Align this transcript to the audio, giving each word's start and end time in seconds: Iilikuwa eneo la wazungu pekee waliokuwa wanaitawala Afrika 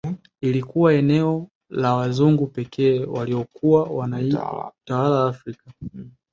Iilikuwa 0.41 0.93
eneo 0.93 1.47
la 1.69 1.93
wazungu 1.95 2.47
pekee 2.47 3.05
waliokuwa 3.05 3.83
wanaitawala 3.83 5.27
Afrika 5.27 5.71